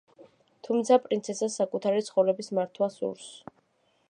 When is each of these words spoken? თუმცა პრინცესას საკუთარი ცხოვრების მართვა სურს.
თუმცა 0.67 0.97
პრინცესას 1.03 1.59
საკუთარი 1.61 2.07
ცხოვრების 2.09 2.53
მართვა 2.61 2.93
სურს. 2.99 3.31